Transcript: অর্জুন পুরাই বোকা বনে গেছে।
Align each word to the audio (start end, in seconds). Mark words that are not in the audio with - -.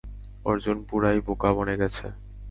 অর্জুন 0.45 0.77
পুরাই 0.87 1.19
বোকা 1.27 1.49
বনে 1.55 1.75
গেছে। 1.81 2.05